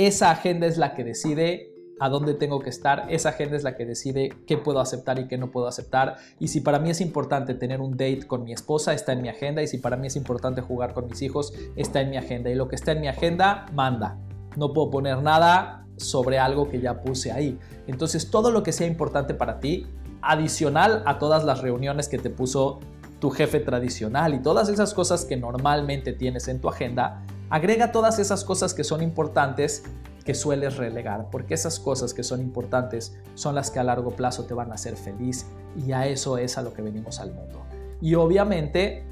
Esa 0.00 0.30
agenda 0.30 0.66
es 0.66 0.78
la 0.78 0.94
que 0.94 1.04
decide 1.04 1.74
a 2.00 2.08
dónde 2.08 2.32
tengo 2.32 2.60
que 2.60 2.70
estar, 2.70 3.04
esa 3.10 3.28
agenda 3.28 3.54
es 3.54 3.64
la 3.64 3.76
que 3.76 3.84
decide 3.84 4.30
qué 4.46 4.56
puedo 4.56 4.80
aceptar 4.80 5.18
y 5.18 5.28
qué 5.28 5.36
no 5.36 5.50
puedo 5.50 5.66
aceptar. 5.66 6.16
Y 6.38 6.48
si 6.48 6.62
para 6.62 6.78
mí 6.78 6.88
es 6.88 7.02
importante 7.02 7.52
tener 7.52 7.82
un 7.82 7.98
date 7.98 8.26
con 8.26 8.42
mi 8.42 8.54
esposa, 8.54 8.94
está 8.94 9.12
en 9.12 9.20
mi 9.20 9.28
agenda. 9.28 9.62
Y 9.62 9.66
si 9.66 9.76
para 9.76 9.98
mí 9.98 10.06
es 10.06 10.16
importante 10.16 10.62
jugar 10.62 10.94
con 10.94 11.06
mis 11.06 11.20
hijos, 11.20 11.52
está 11.76 12.00
en 12.00 12.08
mi 12.08 12.16
agenda. 12.16 12.48
Y 12.48 12.54
lo 12.54 12.66
que 12.66 12.76
está 12.76 12.92
en 12.92 13.02
mi 13.02 13.08
agenda, 13.08 13.66
manda. 13.74 14.16
No 14.56 14.72
puedo 14.72 14.88
poner 14.88 15.22
nada 15.22 15.84
sobre 15.98 16.38
algo 16.38 16.70
que 16.70 16.80
ya 16.80 17.02
puse 17.02 17.30
ahí. 17.30 17.58
Entonces 17.86 18.30
todo 18.30 18.50
lo 18.50 18.62
que 18.62 18.72
sea 18.72 18.86
importante 18.86 19.34
para 19.34 19.60
ti, 19.60 19.86
adicional 20.22 21.02
a 21.04 21.18
todas 21.18 21.44
las 21.44 21.60
reuniones 21.60 22.08
que 22.08 22.16
te 22.16 22.30
puso 22.30 22.80
tu 23.18 23.28
jefe 23.28 23.60
tradicional 23.60 24.32
y 24.32 24.38
todas 24.38 24.70
esas 24.70 24.94
cosas 24.94 25.26
que 25.26 25.36
normalmente 25.36 26.14
tienes 26.14 26.48
en 26.48 26.58
tu 26.58 26.70
agenda, 26.70 27.22
Agrega 27.50 27.90
todas 27.90 28.20
esas 28.20 28.44
cosas 28.44 28.74
que 28.74 28.84
son 28.84 29.02
importantes 29.02 29.82
que 30.24 30.34
sueles 30.34 30.76
relegar, 30.76 31.28
porque 31.32 31.54
esas 31.54 31.80
cosas 31.80 32.14
que 32.14 32.22
son 32.22 32.40
importantes 32.40 33.16
son 33.34 33.56
las 33.56 33.72
que 33.72 33.80
a 33.80 33.84
largo 33.84 34.10
plazo 34.10 34.44
te 34.44 34.54
van 34.54 34.70
a 34.70 34.74
hacer 34.74 34.96
feliz 34.96 35.46
y 35.76 35.90
a 35.90 36.06
eso 36.06 36.38
es 36.38 36.56
a 36.58 36.62
lo 36.62 36.72
que 36.72 36.82
venimos 36.82 37.18
al 37.18 37.32
mundo. 37.32 37.64
Y 38.00 38.14
obviamente, 38.14 39.04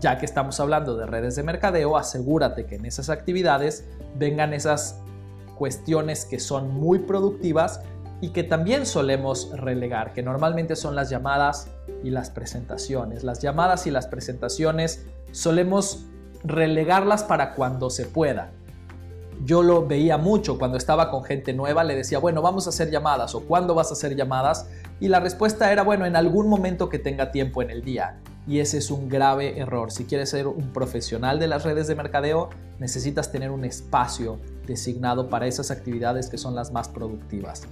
ya 0.00 0.18
que 0.18 0.24
estamos 0.24 0.58
hablando 0.58 0.96
de 0.96 1.06
redes 1.06 1.36
de 1.36 1.44
mercadeo, 1.44 1.96
asegúrate 1.96 2.66
que 2.66 2.74
en 2.74 2.86
esas 2.86 3.10
actividades 3.10 3.84
vengan 4.16 4.54
esas 4.54 5.00
cuestiones 5.56 6.24
que 6.24 6.40
son 6.40 6.74
muy 6.74 6.98
productivas 6.98 7.80
y 8.20 8.30
que 8.30 8.42
también 8.42 8.86
solemos 8.86 9.50
relegar, 9.56 10.12
que 10.12 10.22
normalmente 10.22 10.74
son 10.74 10.96
las 10.96 11.10
llamadas 11.10 11.68
y 12.02 12.10
las 12.10 12.30
presentaciones. 12.30 13.22
Las 13.22 13.40
llamadas 13.40 13.86
y 13.86 13.92
las 13.92 14.08
presentaciones 14.08 15.06
solemos 15.30 16.06
relegarlas 16.44 17.24
para 17.24 17.54
cuando 17.54 17.90
se 17.90 18.06
pueda. 18.06 18.50
Yo 19.44 19.62
lo 19.62 19.86
veía 19.86 20.18
mucho 20.18 20.58
cuando 20.58 20.76
estaba 20.76 21.10
con 21.10 21.24
gente 21.24 21.52
nueva, 21.52 21.82
le 21.82 21.96
decía, 21.96 22.18
bueno, 22.18 22.42
vamos 22.42 22.66
a 22.66 22.70
hacer 22.70 22.90
llamadas 22.90 23.34
o 23.34 23.40
cuándo 23.40 23.74
vas 23.74 23.90
a 23.90 23.94
hacer 23.94 24.14
llamadas. 24.14 24.68
Y 25.00 25.08
la 25.08 25.18
respuesta 25.18 25.72
era, 25.72 25.82
bueno, 25.82 26.06
en 26.06 26.14
algún 26.14 26.48
momento 26.48 26.88
que 26.88 26.98
tenga 26.98 27.32
tiempo 27.32 27.60
en 27.60 27.70
el 27.70 27.82
día. 27.82 28.20
Y 28.46 28.60
ese 28.60 28.78
es 28.78 28.90
un 28.90 29.08
grave 29.08 29.58
error. 29.58 29.90
Si 29.90 30.04
quieres 30.04 30.30
ser 30.30 30.46
un 30.46 30.72
profesional 30.72 31.38
de 31.38 31.48
las 31.48 31.64
redes 31.64 31.86
de 31.88 31.94
mercadeo, 31.94 32.50
necesitas 32.78 33.32
tener 33.32 33.50
un 33.50 33.64
espacio 33.64 34.38
designado 34.66 35.28
para 35.28 35.46
esas 35.46 35.70
actividades 35.70 36.28
que 36.28 36.38
son 36.38 36.54
las 36.54 36.72
más 36.72 36.88
productivas. 36.88 37.62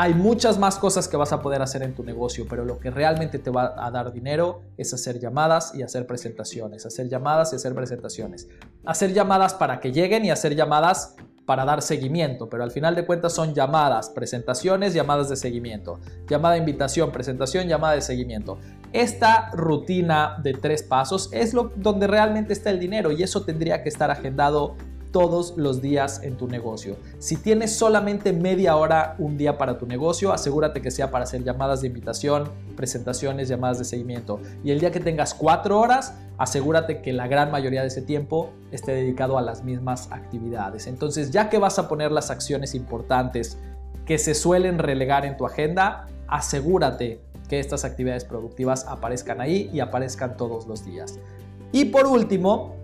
Hay 0.00 0.14
muchas 0.14 0.60
más 0.60 0.78
cosas 0.78 1.08
que 1.08 1.16
vas 1.16 1.32
a 1.32 1.42
poder 1.42 1.60
hacer 1.60 1.82
en 1.82 1.92
tu 1.92 2.04
negocio, 2.04 2.46
pero 2.48 2.64
lo 2.64 2.78
que 2.78 2.88
realmente 2.88 3.40
te 3.40 3.50
va 3.50 3.74
a 3.76 3.90
dar 3.90 4.12
dinero 4.12 4.62
es 4.76 4.94
hacer 4.94 5.18
llamadas 5.18 5.74
y 5.74 5.82
hacer 5.82 6.06
presentaciones, 6.06 6.86
hacer 6.86 7.08
llamadas 7.08 7.52
y 7.52 7.56
hacer 7.56 7.74
presentaciones. 7.74 8.46
Hacer 8.86 9.12
llamadas 9.12 9.54
para 9.54 9.80
que 9.80 9.90
lleguen 9.90 10.24
y 10.24 10.30
hacer 10.30 10.54
llamadas 10.54 11.16
para 11.46 11.64
dar 11.64 11.82
seguimiento, 11.82 12.48
pero 12.48 12.62
al 12.62 12.70
final 12.70 12.94
de 12.94 13.06
cuentas 13.06 13.32
son 13.32 13.54
llamadas, 13.54 14.10
presentaciones, 14.10 14.94
llamadas 14.94 15.30
de 15.30 15.34
seguimiento. 15.34 15.98
Llamada 16.28 16.54
de 16.54 16.60
invitación, 16.60 17.10
presentación, 17.10 17.66
llamada 17.66 17.94
de 17.94 18.02
seguimiento. 18.02 18.58
Esta 18.92 19.50
rutina 19.50 20.38
de 20.44 20.52
tres 20.52 20.84
pasos 20.84 21.28
es 21.32 21.54
lo 21.54 21.72
donde 21.74 22.06
realmente 22.06 22.52
está 22.52 22.70
el 22.70 22.78
dinero 22.78 23.10
y 23.10 23.24
eso 23.24 23.44
tendría 23.44 23.82
que 23.82 23.88
estar 23.88 24.12
agendado 24.12 24.76
todos 25.18 25.54
los 25.56 25.82
días 25.82 26.22
en 26.22 26.36
tu 26.36 26.46
negocio. 26.46 26.96
Si 27.18 27.34
tienes 27.34 27.74
solamente 27.74 28.32
media 28.32 28.76
hora 28.76 29.16
un 29.18 29.36
día 29.36 29.58
para 29.58 29.76
tu 29.76 29.84
negocio, 29.84 30.32
asegúrate 30.32 30.80
que 30.80 30.92
sea 30.92 31.10
para 31.10 31.24
hacer 31.24 31.42
llamadas 31.42 31.80
de 31.80 31.88
invitación, 31.88 32.52
presentaciones, 32.76 33.48
llamadas 33.48 33.80
de 33.80 33.84
seguimiento. 33.84 34.38
Y 34.62 34.70
el 34.70 34.78
día 34.78 34.92
que 34.92 35.00
tengas 35.00 35.34
cuatro 35.34 35.80
horas, 35.80 36.14
asegúrate 36.36 37.02
que 37.02 37.12
la 37.12 37.26
gran 37.26 37.50
mayoría 37.50 37.80
de 37.80 37.88
ese 37.88 38.00
tiempo 38.00 38.50
esté 38.70 38.92
dedicado 38.92 39.38
a 39.38 39.42
las 39.42 39.64
mismas 39.64 40.06
actividades. 40.12 40.86
Entonces, 40.86 41.32
ya 41.32 41.48
que 41.48 41.58
vas 41.58 41.80
a 41.80 41.88
poner 41.88 42.12
las 42.12 42.30
acciones 42.30 42.76
importantes 42.76 43.58
que 44.06 44.18
se 44.18 44.36
suelen 44.36 44.78
relegar 44.78 45.24
en 45.24 45.36
tu 45.36 45.46
agenda, 45.46 46.06
asegúrate 46.28 47.20
que 47.48 47.58
estas 47.58 47.84
actividades 47.84 48.24
productivas 48.24 48.86
aparezcan 48.86 49.40
ahí 49.40 49.68
y 49.72 49.80
aparezcan 49.80 50.36
todos 50.36 50.68
los 50.68 50.84
días. 50.84 51.18
Y 51.72 51.86
por 51.86 52.06
último, 52.06 52.77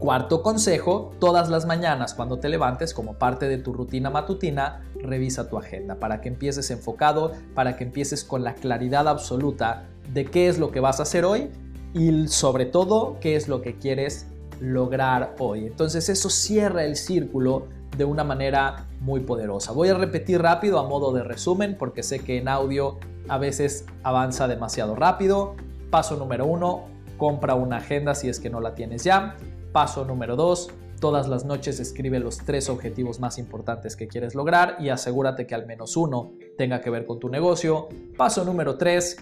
Cuarto 0.00 0.42
consejo, 0.42 1.12
todas 1.18 1.50
las 1.50 1.66
mañanas 1.66 2.14
cuando 2.14 2.38
te 2.38 2.48
levantes 2.48 2.94
como 2.94 3.18
parte 3.18 3.48
de 3.48 3.58
tu 3.58 3.74
rutina 3.74 4.08
matutina, 4.08 4.80
revisa 4.94 5.50
tu 5.50 5.58
agenda 5.58 5.96
para 5.96 6.22
que 6.22 6.30
empieces 6.30 6.70
enfocado, 6.70 7.32
para 7.54 7.76
que 7.76 7.84
empieces 7.84 8.24
con 8.24 8.42
la 8.42 8.54
claridad 8.54 9.06
absoluta 9.08 9.90
de 10.10 10.24
qué 10.24 10.48
es 10.48 10.58
lo 10.58 10.70
que 10.70 10.80
vas 10.80 11.00
a 11.00 11.02
hacer 11.02 11.26
hoy 11.26 11.50
y 11.92 12.28
sobre 12.28 12.64
todo 12.64 13.18
qué 13.20 13.36
es 13.36 13.46
lo 13.46 13.60
que 13.60 13.76
quieres 13.76 14.26
lograr 14.58 15.34
hoy. 15.38 15.66
Entonces 15.66 16.08
eso 16.08 16.30
cierra 16.30 16.84
el 16.84 16.96
círculo 16.96 17.66
de 17.94 18.06
una 18.06 18.24
manera 18.24 18.86
muy 19.00 19.20
poderosa. 19.20 19.72
Voy 19.72 19.90
a 19.90 19.94
repetir 19.94 20.40
rápido 20.40 20.78
a 20.78 20.88
modo 20.88 21.12
de 21.12 21.24
resumen 21.24 21.76
porque 21.78 22.02
sé 22.02 22.20
que 22.20 22.38
en 22.38 22.48
audio 22.48 22.98
a 23.28 23.36
veces 23.36 23.84
avanza 24.02 24.48
demasiado 24.48 24.94
rápido. 24.94 25.56
Paso 25.90 26.16
número 26.16 26.46
uno, 26.46 26.84
compra 27.18 27.54
una 27.54 27.76
agenda 27.76 28.14
si 28.14 28.30
es 28.30 28.40
que 28.40 28.48
no 28.48 28.62
la 28.62 28.74
tienes 28.74 29.04
ya. 29.04 29.36
Paso 29.72 30.04
número 30.04 30.34
2. 30.34 30.70
Todas 31.00 31.28
las 31.28 31.44
noches 31.44 31.78
escribe 31.80 32.18
los 32.18 32.38
tres 32.38 32.68
objetivos 32.68 33.20
más 33.20 33.38
importantes 33.38 33.96
que 33.96 34.08
quieres 34.08 34.34
lograr 34.34 34.76
y 34.80 34.88
asegúrate 34.88 35.46
que 35.46 35.54
al 35.54 35.66
menos 35.66 35.96
uno 35.96 36.32
tenga 36.58 36.80
que 36.80 36.90
ver 36.90 37.06
con 37.06 37.20
tu 37.20 37.28
negocio. 37.28 37.88
Paso 38.16 38.44
número 38.44 38.76
3. 38.76 39.16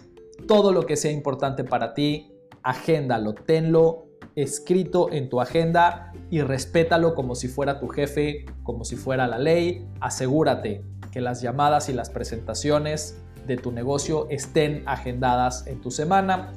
Todo 0.47 0.73
lo 0.73 0.87
que 0.87 0.97
sea 0.97 1.13
importante 1.13 1.65
para 1.65 1.93
ti, 1.93 2.33
agéndalo, 2.63 3.35
tenlo 3.35 4.07
escrito 4.35 5.13
en 5.13 5.29
tu 5.29 5.41
agenda 5.41 6.13
y 6.31 6.41
respétalo 6.41 7.15
como 7.15 7.35
si 7.35 7.49
fuera 7.49 7.79
tu 7.79 7.89
jefe, 7.89 8.47
como 8.63 8.85
si 8.85 8.97
fuera 8.97 9.27
la 9.27 9.39
ley. 9.39 9.87
Asegúrate 10.01 10.83
que 11.13 11.21
las 11.21 11.43
llamadas 11.43 11.89
y 11.89 11.93
las 11.93 12.09
presentaciones 12.09 13.21
de 13.47 13.57
tu 13.57 13.71
negocio 13.71 14.27
estén 14.31 14.83
agendadas 14.87 15.67
en 15.67 15.81
tu 15.81 15.91
semana. 15.91 16.53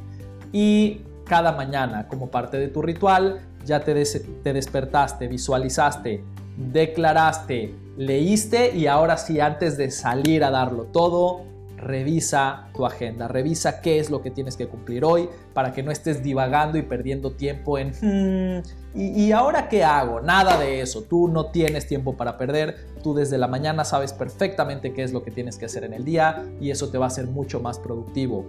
Y 0.52 1.02
cada 1.26 1.52
mañana, 1.52 2.08
como 2.08 2.30
parte 2.30 2.58
de 2.58 2.68
tu 2.68 2.82
ritual, 2.82 3.42
ya 3.66 3.82
te, 3.82 3.94
te 4.04 4.54
despertaste, 4.54 5.28
visualizaste, 5.28 6.24
declaraste, 6.58 7.76
leíste 7.98 8.76
y 8.76 8.88
ahora 8.88 9.18
sí, 9.18 9.40
antes 9.40 9.78
de 9.78 9.92
salir 9.92 10.44
a 10.44 10.52
darlo 10.52 10.86
todo, 10.86 11.52
revisa 11.82 12.70
tu 12.76 12.86
agenda, 12.86 13.28
revisa 13.28 13.82
qué 13.82 14.00
es 14.00 14.10
lo 14.10 14.22
que 14.22 14.30
tienes 14.30 14.56
que 14.56 14.68
cumplir 14.68 15.04
hoy 15.04 15.28
para 15.54 15.74
que 15.74 15.82
no 15.82 15.92
estés 15.92 16.22
divagando 16.22 16.78
y 16.78 16.84
perdiendo 16.84 17.32
tiempo 17.32 17.78
en, 17.78 17.90
hmm, 17.90 18.64
¿y, 18.94 19.24
¿y, 19.24 19.32
ahora 19.32 19.68
qué 19.68 19.84
hago? 19.84 20.22
Nada 20.22 20.60
de 20.60 20.82
eso, 20.82 21.04
tú 21.04 21.28
no 21.28 21.48
tienes 21.48 21.88
tiempo 21.88 22.16
para 22.16 22.38
perder, 22.38 22.88
tú 23.04 23.14
desde 23.16 23.38
la 23.38 23.48
mañana 23.48 23.84
sabes 23.84 24.14
perfectamente 24.14 24.94
qué 24.94 25.04
es 25.04 25.12
lo 25.12 25.24
que 25.24 25.32
tienes 25.32 25.58
que 25.58 25.66
hacer 25.66 25.84
en 25.84 25.94
el 25.94 26.06
día 26.06 26.46
y 26.60 26.70
eso 26.70 26.90
te 26.90 26.98
va 26.98 27.06
a 27.06 27.08
hacer 27.08 27.28
mucho 27.28 27.60
más 27.60 27.80
productivo. 27.80 28.46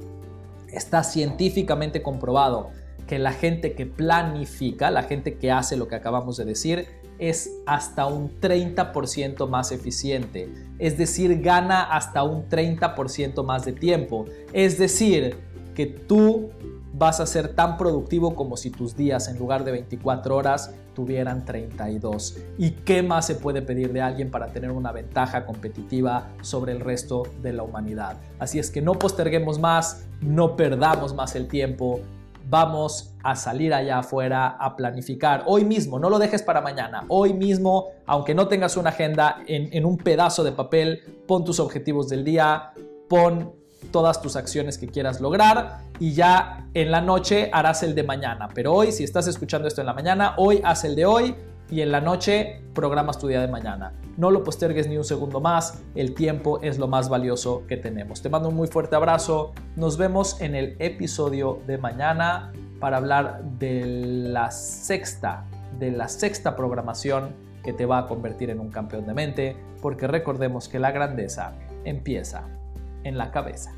Está 0.69 1.03
científicamente 1.03 2.03
comprobado 2.03 2.71
que 3.13 3.19
la 3.19 3.33
gente 3.33 3.75
que 3.75 3.85
planifica, 3.85 4.91
la 4.91 5.03
gente 5.03 5.37
que 5.37 5.51
hace 5.51 5.77
lo 5.77 5.87
que 5.87 5.97
acabamos 5.97 6.39
de 6.39 6.47
decir, 6.47 6.87
es 7.19 7.51
hasta 7.67 8.07
un 8.07 8.41
30% 8.41 9.47
más 9.51 9.71
eficiente. 9.71 10.49
Es 10.79 10.97
decir, 10.97 11.43
gana 11.43 11.83
hasta 11.83 12.23
un 12.23 12.49
30% 12.49 13.45
más 13.45 13.67
de 13.67 13.75
tiempo. 13.75 14.25
Es 14.55 14.79
decir, 14.79 15.37
que 15.75 15.85
tú 15.85 16.49
vas 16.95 17.21
a 17.21 17.27
ser 17.27 17.55
tan 17.55 17.77
productivo 17.77 18.35
como 18.35 18.57
si 18.57 18.71
tus 18.71 18.97
días 18.97 19.29
en 19.29 19.39
lugar 19.39 19.65
de 19.65 19.73
24 19.73 20.35
horas 20.35 20.75
tuvieran 20.95 21.45
32. 21.45 22.39
¿Y 22.57 22.71
qué 22.71 23.03
más 23.03 23.27
se 23.27 23.35
puede 23.35 23.61
pedir 23.61 23.93
de 23.93 24.01
alguien 24.01 24.31
para 24.31 24.47
tener 24.47 24.71
una 24.71 24.91
ventaja 24.91 25.45
competitiva 25.45 26.31
sobre 26.41 26.73
el 26.73 26.81
resto 26.81 27.25
de 27.43 27.53
la 27.53 27.63
humanidad? 27.63 28.17
Así 28.39 28.59
es 28.59 28.71
que 28.71 28.81
no 28.81 28.95
posterguemos 28.95 29.59
más, 29.59 30.07
no 30.23 30.57
perdamos 30.57 31.15
más 31.15 31.37
el 31.37 31.47
tiempo. 31.47 32.01
Vamos 32.49 33.15
a 33.23 33.37
salir 33.37 33.73
allá 33.73 33.99
afuera 33.99 34.49
a 34.49 34.77
planificar 34.77 35.45
hoy 35.47 35.65
mismo, 35.65 35.99
no 35.99 36.11
lo 36.11 36.19
dejes 36.19 36.43
para 36.43 36.61
mañana, 36.61 37.05
hoy 37.09 37.33
mismo, 37.33 37.89
aunque 38.07 38.35
no 38.35 38.49
tengas 38.49 38.77
una 38.77 38.91
agenda 38.91 39.39
en, 39.47 39.85
un 39.85 39.97
pedazo 39.97 40.43
de 40.45 40.53
papel, 40.53 41.23
pon 41.27 41.45
tus 41.45 41.61
objetivos 41.61 42.09
del 42.09 42.25
día, 42.25 42.73
pon 43.09 43.55
todas 43.91 44.21
tus 44.23 44.37
acciones 44.37 44.79
que 44.79 44.87
quieras 44.87 45.21
lograr 45.21 45.81
y 45.99 46.15
ya 46.15 46.69
en 46.75 46.91
la 46.91 47.01
noche 47.01 47.51
harás 47.53 47.83
el 47.83 47.95
de 47.95 48.03
mañana. 48.03 48.49
Pero 48.55 48.73
hoy, 48.73 48.93
si 48.93 49.05
estás 49.05 49.27
escuchando 49.27 49.69
esto 49.69 49.81
en 49.81 49.87
la 49.87 49.95
mañana, 49.95 50.35
hoy 50.37 50.61
haz 50.65 50.85
el 50.85 50.95
de 50.95 51.07
hoy 51.07 51.35
y 51.73 51.81
en 51.81 51.91
la 51.91 52.03
noche 52.03 52.61
programas 52.75 53.19
tu 53.19 53.29
día 53.29 53.41
de 53.41 53.49
mañana. 53.49 53.95
No 54.19 54.31
lo 54.31 54.45
postergues 54.45 54.89
ni 54.89 54.99
un 54.99 55.05
segundo 55.05 55.41
más, 55.41 55.83
el 55.95 56.15
tiempo 56.15 56.61
es 56.61 56.79
lo 56.79 56.87
más 56.87 57.09
valioso 57.09 57.65
que 57.67 57.79
tenemos. 57.79 58.21
Te 58.21 58.29
mando 58.29 58.51
un 58.51 58.55
muy 58.55 58.69
fuerte 58.69 58.95
abrazo, 58.95 59.53
nos 59.75 59.97
vemos 59.97 60.39
en 60.43 60.55
el 60.55 60.77
episodio 60.81 61.61
de 61.67 61.79
mañana 61.79 62.53
para 62.79 62.99
hablar 62.99 63.43
de 63.59 63.87
la 63.87 64.51
sexta, 64.51 65.47
de 65.79 65.93
la 65.93 66.09
sexta 66.09 66.57
programación 66.57 67.35
que 67.65 67.73
te 67.73 67.87
va 67.87 68.01
a 68.01 68.07
convertir 68.07 68.51
en 68.51 68.61
un 68.61 68.71
campeón 68.71 69.07
de 69.07 69.15
mente, 69.15 69.57
porque 69.81 70.07
recordemos 70.07 70.69
que 70.69 70.79
la 70.79 70.91
grandeza 70.91 71.55
empieza 71.85 72.49
en 73.03 73.17
la 73.17 73.31
cabeza. 73.31 73.73